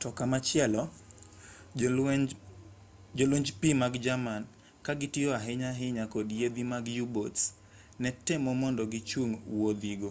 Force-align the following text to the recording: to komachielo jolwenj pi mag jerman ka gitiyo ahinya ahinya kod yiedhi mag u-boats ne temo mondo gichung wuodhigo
to 0.00 0.08
komachielo 0.18 0.82
jolwenj 3.16 3.46
pi 3.60 3.70
mag 3.82 3.92
jerman 4.04 4.42
ka 4.84 4.92
gitiyo 5.00 5.30
ahinya 5.38 5.68
ahinya 5.74 6.04
kod 6.14 6.26
yiedhi 6.38 6.64
mag 6.72 6.84
u-boats 7.04 7.42
ne 8.02 8.10
temo 8.26 8.50
mondo 8.60 8.82
gichung 8.92 9.32
wuodhigo 9.54 10.10